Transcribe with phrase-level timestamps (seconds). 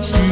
[0.00, 0.29] you?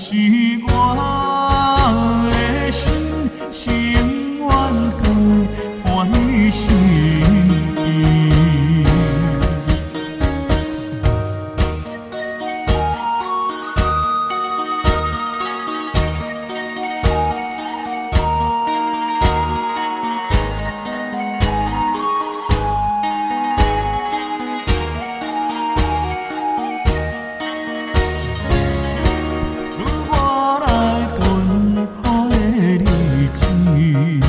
[0.00, 0.14] 是
[0.62, 2.70] 我的
[3.50, 3.97] 心。
[34.06, 34.27] you.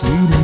[0.00, 0.39] See you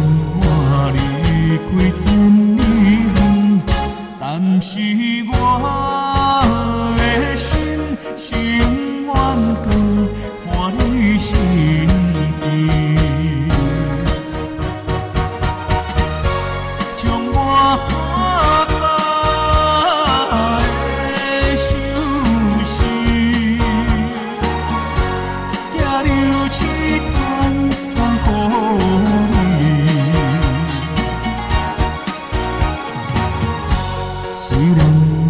[34.56, 34.80] 虽然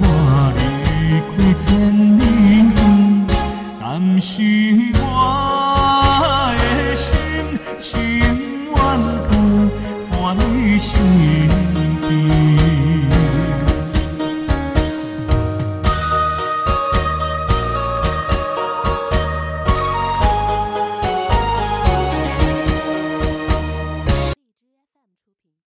[0.03, 0.05] 我
[0.55, 0.61] 离
[1.27, 1.67] 开千
[2.17, 2.23] 里
[2.63, 2.79] 远，
[3.81, 3.83] 但
[4.21, 4.31] 是
[5.03, 5.05] 我
[6.57, 6.63] 的
[6.95, 7.05] 心
[7.81, 8.23] 心愿
[8.71, 8.79] 有
[10.13, 10.15] 伴
[10.55, 10.95] 你身